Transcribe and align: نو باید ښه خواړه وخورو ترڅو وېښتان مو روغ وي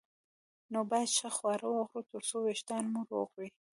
نو 0.71 0.79
باید 0.89 1.09
ښه 1.17 1.29
خواړه 1.37 1.67
وخورو 1.69 2.07
ترڅو 2.11 2.37
وېښتان 2.45 2.83
مو 2.93 3.01
روغ 3.11 3.29
وي 3.39 3.49